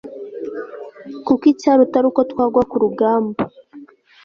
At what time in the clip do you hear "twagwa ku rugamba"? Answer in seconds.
2.31-3.39